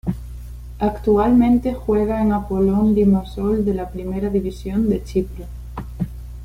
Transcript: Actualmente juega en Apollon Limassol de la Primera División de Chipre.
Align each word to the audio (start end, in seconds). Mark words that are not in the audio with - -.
Actualmente 0.79 1.75
juega 1.75 2.23
en 2.23 2.31
Apollon 2.31 2.95
Limassol 2.95 3.63
de 3.63 3.75
la 3.75 3.87
Primera 3.91 4.29
División 4.31 4.89
de 4.89 5.03
Chipre. 5.03 5.45